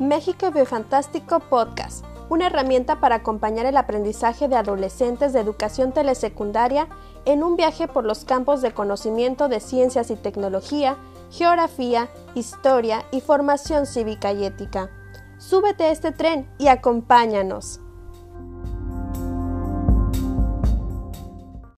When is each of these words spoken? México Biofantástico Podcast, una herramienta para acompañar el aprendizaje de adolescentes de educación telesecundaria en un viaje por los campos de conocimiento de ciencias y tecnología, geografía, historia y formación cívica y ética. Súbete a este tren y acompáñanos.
México 0.00 0.50
Biofantástico 0.50 1.40
Podcast, 1.40 2.04
una 2.28 2.48
herramienta 2.48 3.00
para 3.00 3.14
acompañar 3.14 3.64
el 3.64 3.78
aprendizaje 3.78 4.46
de 4.46 4.56
adolescentes 4.56 5.32
de 5.32 5.40
educación 5.40 5.92
telesecundaria 5.92 6.86
en 7.24 7.42
un 7.42 7.56
viaje 7.56 7.88
por 7.88 8.04
los 8.04 8.26
campos 8.26 8.60
de 8.60 8.74
conocimiento 8.74 9.48
de 9.48 9.58
ciencias 9.58 10.10
y 10.10 10.16
tecnología, 10.16 10.98
geografía, 11.30 12.10
historia 12.34 13.04
y 13.10 13.22
formación 13.22 13.86
cívica 13.86 14.32
y 14.32 14.44
ética. 14.44 14.90
Súbete 15.38 15.84
a 15.84 15.92
este 15.92 16.12
tren 16.12 16.46
y 16.58 16.68
acompáñanos. 16.68 17.80